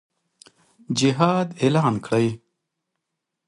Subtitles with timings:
[0.99, 2.27] جهاد اعلان کړي.